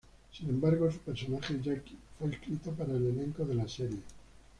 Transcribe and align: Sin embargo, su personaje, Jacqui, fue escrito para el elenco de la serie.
Sin 0.33 0.49
embargo, 0.49 0.89
su 0.91 0.97
personaje, 0.97 1.61
Jacqui, 1.61 1.95
fue 2.17 2.31
escrito 2.31 2.71
para 2.71 2.89
el 2.91 3.05
elenco 3.05 3.45
de 3.45 3.53
la 3.53 3.67
serie. 3.67 4.01